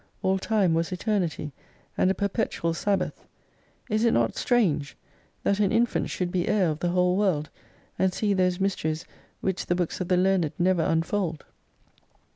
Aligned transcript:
All 0.23 0.39
Time 0.39 0.73
was 0.73 0.91
Eternity, 0.91 1.51
and 1.95 2.09
a 2.09 2.15
perpetual 2.15 2.73
Sabbath. 2.73 3.23
Is 3.87 4.03
it 4.03 4.13
not 4.15 4.35
strange, 4.35 4.97
that 5.43 5.59
an 5.59 5.71
infant 5.71 6.09
should 6.09 6.31
be 6.31 6.47
heir 6.47 6.69
of 6.71 6.79
the 6.79 6.89
whole 6.89 7.15
World, 7.15 7.51
and 7.99 8.11
see 8.11 8.33
those 8.33 8.59
mysteries 8.59 9.05
which 9.41 9.67
the 9.67 9.75
books 9.75 10.01
of 10.01 10.07
the 10.07 10.17
learned 10.17 10.53
never 10.57 10.81
unfold 10.81 11.45